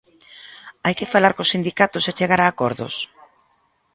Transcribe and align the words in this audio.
¿Hai 0.85 0.93
que 0.99 1.11
falar 1.13 1.33
cos 1.37 1.51
sindicatos 1.53 2.03
e 2.09 2.15
chegar 2.19 2.41
a 2.41 2.49
acordos? 2.53 2.95